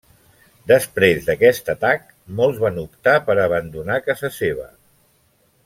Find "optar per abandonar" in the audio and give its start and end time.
2.85-4.01